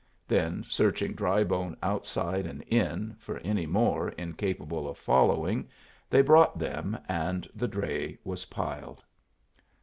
[0.27, 5.69] Then, searching Drybone outside and in for any more incapable of following,
[6.09, 9.03] they brought them, and the dray was piled.